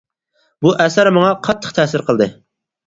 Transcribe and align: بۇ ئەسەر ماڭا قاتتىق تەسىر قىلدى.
بۇ 0.65 0.71
ئەسەر 0.85 1.11
ماڭا 1.19 1.29
قاتتىق 1.49 1.79
تەسىر 1.81 2.09
قىلدى. 2.11 2.33